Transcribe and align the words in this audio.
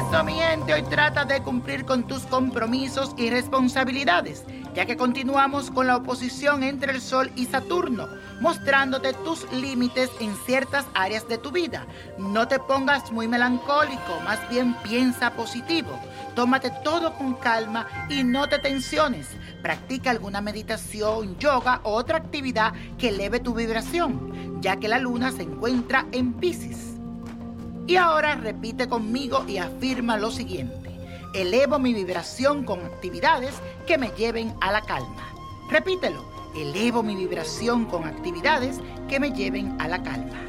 Simplemente 0.00 0.74
hoy 0.74 0.82
trata 0.82 1.24
de 1.24 1.42
cumplir 1.42 1.84
con 1.84 2.04
tus 2.04 2.22
compromisos 2.22 3.14
y 3.16 3.30
responsabilidades, 3.30 4.44
ya 4.74 4.84
que 4.86 4.96
continuamos 4.96 5.70
con 5.70 5.86
la 5.86 5.96
oposición 5.96 6.62
entre 6.62 6.92
el 6.92 7.00
Sol 7.00 7.30
y 7.36 7.46
Saturno, 7.46 8.08
mostrándote 8.40 9.12
tus 9.12 9.50
límites 9.52 10.10
en 10.18 10.34
ciertas 10.46 10.86
áreas 10.94 11.28
de 11.28 11.38
tu 11.38 11.52
vida. 11.52 11.86
No 12.18 12.48
te 12.48 12.58
pongas 12.58 13.12
muy 13.12 13.28
melancólico, 13.28 14.20
más 14.24 14.40
bien 14.50 14.74
piensa 14.82 15.34
positivo. 15.34 15.90
Tómate 16.34 16.72
todo 16.82 17.14
con 17.14 17.34
calma 17.34 17.86
y 18.08 18.24
no 18.24 18.48
te 18.48 18.58
tensiones. 18.58 19.28
Practica 19.62 20.10
alguna 20.10 20.40
meditación, 20.40 21.38
yoga 21.38 21.80
o 21.84 21.92
otra 21.92 22.18
actividad 22.18 22.72
que 22.98 23.10
eleve 23.10 23.40
tu 23.40 23.54
vibración, 23.54 24.60
ya 24.60 24.76
que 24.76 24.88
la 24.88 24.98
luna 24.98 25.30
se 25.30 25.42
encuentra 25.42 26.06
en 26.12 26.32
Pisces. 26.32 26.89
Y 27.86 27.96
ahora 27.96 28.36
repite 28.36 28.88
conmigo 28.88 29.44
y 29.46 29.58
afirma 29.58 30.16
lo 30.16 30.30
siguiente. 30.30 30.90
Elevo 31.34 31.78
mi 31.78 31.94
vibración 31.94 32.64
con 32.64 32.84
actividades 32.84 33.54
que 33.86 33.98
me 33.98 34.08
lleven 34.08 34.54
a 34.60 34.72
la 34.72 34.82
calma. 34.82 35.32
Repítelo. 35.68 36.28
Elevo 36.56 37.04
mi 37.04 37.14
vibración 37.14 37.84
con 37.84 38.04
actividades 38.04 38.80
que 39.08 39.20
me 39.20 39.30
lleven 39.30 39.80
a 39.80 39.86
la 39.86 40.02
calma. 40.02 40.40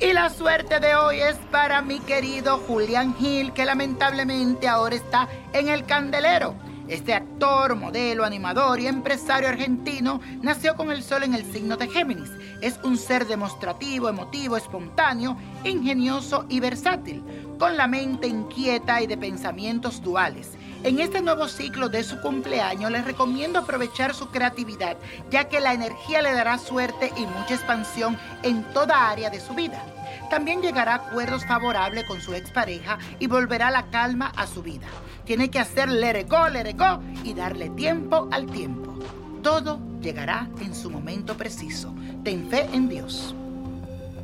Y 0.00 0.12
la 0.12 0.28
suerte 0.28 0.80
de 0.80 0.94
hoy 0.96 1.20
es 1.20 1.36
para 1.50 1.80
mi 1.80 2.00
querido 2.00 2.58
Julián 2.66 3.14
Gil, 3.14 3.52
que 3.52 3.64
lamentablemente 3.64 4.68
ahora 4.68 4.96
está 4.96 5.28
en 5.52 5.68
el 5.68 5.86
candelero. 5.86 6.54
Este 6.92 7.14
actor, 7.14 7.74
modelo, 7.74 8.22
animador 8.22 8.78
y 8.78 8.86
empresario 8.86 9.48
argentino 9.48 10.20
nació 10.42 10.76
con 10.76 10.90
el 10.90 11.02
sol 11.02 11.22
en 11.22 11.32
el 11.32 11.50
signo 11.50 11.78
de 11.78 11.88
Géminis. 11.88 12.28
Es 12.60 12.78
un 12.84 12.98
ser 12.98 13.26
demostrativo, 13.26 14.10
emotivo, 14.10 14.58
espontáneo, 14.58 15.38
ingenioso 15.64 16.44
y 16.50 16.60
versátil, 16.60 17.24
con 17.58 17.78
la 17.78 17.86
mente 17.86 18.26
inquieta 18.26 19.00
y 19.00 19.06
de 19.06 19.16
pensamientos 19.16 20.02
duales. 20.02 20.50
En 20.84 20.98
este 20.98 21.22
nuevo 21.22 21.46
ciclo 21.46 21.88
de 21.88 22.02
su 22.02 22.20
cumpleaños 22.20 22.90
les 22.90 23.04
recomiendo 23.04 23.60
aprovechar 23.60 24.14
su 24.14 24.30
creatividad, 24.30 24.96
ya 25.30 25.48
que 25.48 25.60
la 25.60 25.74
energía 25.74 26.22
le 26.22 26.32
dará 26.32 26.58
suerte 26.58 27.12
y 27.16 27.20
mucha 27.20 27.54
expansión 27.54 28.18
en 28.42 28.64
toda 28.72 29.08
área 29.08 29.30
de 29.30 29.38
su 29.38 29.54
vida. 29.54 29.80
También 30.28 30.60
llegará 30.60 30.94
a 30.94 30.96
acuerdos 30.96 31.46
favorables 31.46 32.04
con 32.04 32.20
su 32.20 32.34
expareja 32.34 32.98
y 33.20 33.28
volverá 33.28 33.70
la 33.70 33.90
calma 33.90 34.32
a 34.34 34.48
su 34.48 34.60
vida. 34.60 34.88
Tiene 35.24 35.50
que 35.50 35.60
hacer 35.60 35.88
let 35.88 36.26
go 36.26 37.00
y 37.22 37.34
darle 37.34 37.70
tiempo 37.70 38.28
al 38.32 38.46
tiempo. 38.46 38.98
Todo 39.40 39.78
llegará 40.00 40.48
en 40.60 40.74
su 40.74 40.90
momento 40.90 41.36
preciso. 41.36 41.94
Ten 42.24 42.50
fe 42.50 42.68
en 42.72 42.88
Dios. 42.88 43.36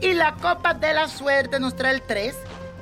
Y 0.00 0.14
la 0.14 0.34
copa 0.34 0.74
de 0.74 0.94
la 0.94 1.06
suerte 1.06 1.60
nos 1.60 1.76
trae 1.76 1.94
el 1.94 2.02
3, 2.02 2.34